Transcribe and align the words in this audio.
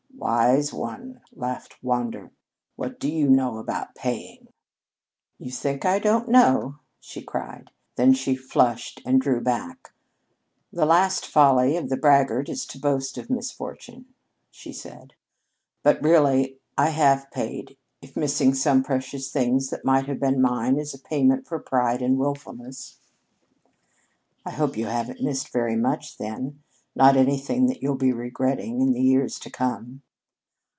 "Wise 0.21 0.71
one!" 0.71 1.19
laughed 1.35 1.81
Wander. 1.83 2.31
"What 2.75 2.99
do 2.99 3.11
you 3.11 3.27
know 3.27 3.57
about 3.57 3.95
paying?" 3.95 4.49
"You 5.39 5.49
think 5.49 5.83
I 5.83 5.97
don't 5.97 6.29
know!" 6.29 6.75
she 6.99 7.23
cried. 7.23 7.71
Then 7.95 8.13
she 8.13 8.35
flushed 8.35 9.01
and 9.03 9.19
drew 9.19 9.41
back. 9.41 9.95
"The 10.71 10.85
last 10.85 11.25
folly 11.25 11.75
of 11.75 11.89
the 11.89 11.97
braggart 11.97 12.49
is 12.49 12.67
to 12.67 12.77
boast 12.79 13.17
of 13.17 13.31
misfortune," 13.31 14.13
she 14.51 14.71
said. 14.71 15.15
"But, 15.81 15.99
really, 16.03 16.59
I 16.77 16.91
have 16.91 17.31
paid, 17.31 17.75
if 18.03 18.15
missing 18.15 18.53
some 18.53 18.83
precious 18.83 19.31
things 19.31 19.71
that 19.71 19.83
might 19.83 20.05
have 20.05 20.19
been 20.19 20.39
mine 20.39 20.77
is 20.77 20.93
a 20.93 20.99
payment 20.99 21.47
for 21.47 21.57
pride 21.57 22.03
and 22.03 22.19
wilfullness." 22.19 22.97
"I 24.45 24.51
hope 24.51 24.77
you 24.77 24.85
haven't 24.85 25.23
missed 25.23 25.51
very 25.51 25.75
much, 25.75 26.19
then, 26.19 26.61
not 26.95 27.17
anything 27.17 27.65
that 27.67 27.81
you'll 27.81 27.95
be 27.95 28.13
regretting 28.13 28.81
in 28.81 28.93
the 28.93 29.01
years 29.01 29.39
to 29.39 29.49
come." 29.49 30.03